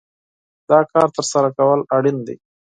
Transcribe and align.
دا 0.69 0.79
کار 0.91 1.07
ترسره 1.17 1.49
کول 1.57 1.79
اړين 1.95 2.17
دي. 2.27 2.35